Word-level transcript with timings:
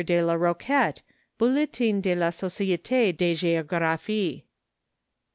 de 0.03 0.19
la 0.19 0.35
Ko 0.35 0.55
QUETTE, 0.55 1.03
Bulletin 1.37 2.01
de 2.01 2.15
la 2.15 2.31
Societe 2.31 3.11
de 3.15 3.35
Geographie. 3.35 4.45